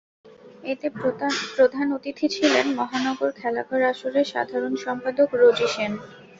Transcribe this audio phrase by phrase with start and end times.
[0.63, 0.87] এতে
[1.55, 5.91] প্রধান অতিথি ছিলেন মহানগর খেলাঘর আসরের সাধারণ সম্পাদক রোজী সেন।